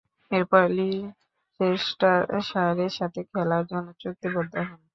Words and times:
এরপর 0.31 0.63
লিচেস্টারশায়ারের 0.77 2.11
সাথে 2.97 3.19
খেলার 3.29 3.63
জন্যে 3.71 3.93
চুক্তিবদ্ধ 4.01 4.53
হন। 4.61 4.79